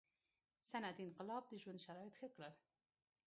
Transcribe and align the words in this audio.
•صنعتي 0.69 1.01
انقلاب 1.05 1.43
د 1.47 1.53
ژوند 1.61 1.83
شرایط 1.85 2.13
ښه 2.19 2.27
کړل. 2.35 2.53